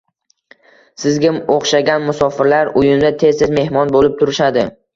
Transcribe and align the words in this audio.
Sizga 1.03 1.33
o`xshagan 1.57 2.03
musofirlar 2.07 2.73
uyimda 2.83 3.13
tez-tez 3.25 3.55
mehmon 3.61 3.97
bo`lib 3.99 4.21
turishadi 4.25 4.69